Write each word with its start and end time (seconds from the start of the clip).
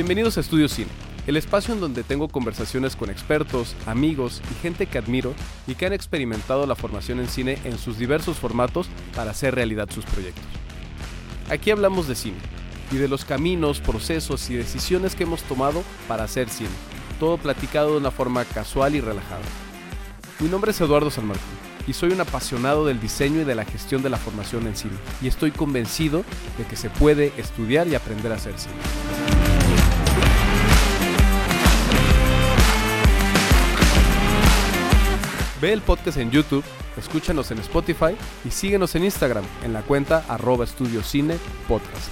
Bienvenidos 0.00 0.38
a 0.38 0.40
Estudio 0.40 0.66
Cine, 0.66 0.88
el 1.26 1.36
espacio 1.36 1.74
en 1.74 1.80
donde 1.80 2.02
tengo 2.02 2.28
conversaciones 2.28 2.96
con 2.96 3.10
expertos, 3.10 3.76
amigos 3.84 4.40
y 4.50 4.62
gente 4.62 4.86
que 4.86 4.96
admiro 4.96 5.34
y 5.66 5.74
que 5.74 5.84
han 5.84 5.92
experimentado 5.92 6.64
la 6.66 6.74
formación 6.74 7.20
en 7.20 7.28
cine 7.28 7.58
en 7.64 7.76
sus 7.76 7.98
diversos 7.98 8.38
formatos 8.38 8.88
para 9.14 9.32
hacer 9.32 9.54
realidad 9.54 9.90
sus 9.90 10.06
proyectos. 10.06 10.42
Aquí 11.50 11.70
hablamos 11.70 12.08
de 12.08 12.14
cine 12.14 12.38
y 12.90 12.96
de 12.96 13.08
los 13.08 13.26
caminos, 13.26 13.80
procesos 13.80 14.48
y 14.48 14.54
decisiones 14.54 15.14
que 15.14 15.24
hemos 15.24 15.42
tomado 15.42 15.84
para 16.08 16.24
hacer 16.24 16.48
cine, 16.48 16.70
todo 17.18 17.36
platicado 17.36 17.90
de 17.90 17.98
una 17.98 18.10
forma 18.10 18.46
casual 18.46 18.94
y 18.94 19.02
relajada. 19.02 19.44
Mi 20.38 20.48
nombre 20.48 20.70
es 20.70 20.80
Eduardo 20.80 21.10
San 21.10 21.26
Martín 21.26 21.44
y 21.86 21.92
soy 21.92 22.12
un 22.12 22.22
apasionado 22.22 22.86
del 22.86 23.02
diseño 23.02 23.42
y 23.42 23.44
de 23.44 23.54
la 23.54 23.66
gestión 23.66 24.02
de 24.02 24.08
la 24.08 24.16
formación 24.16 24.66
en 24.66 24.76
cine 24.76 24.96
y 25.20 25.28
estoy 25.28 25.50
convencido 25.50 26.24
de 26.56 26.64
que 26.64 26.76
se 26.76 26.88
puede 26.88 27.34
estudiar 27.36 27.86
y 27.86 27.96
aprender 27.96 28.32
a 28.32 28.36
hacer 28.36 28.58
cine. 28.58 29.19
Ve 35.60 35.74
el 35.74 35.82
podcast 35.82 36.16
en 36.16 36.30
YouTube, 36.30 36.64
escúchanos 36.96 37.50
en 37.50 37.58
Spotify 37.58 38.16
y 38.46 38.50
síguenos 38.50 38.94
en 38.94 39.04
Instagram 39.04 39.44
en 39.62 39.74
la 39.74 39.82
cuenta 39.82 40.24
arroba 40.26 40.64
estudiocine 40.64 41.36
podcast. 41.68 42.08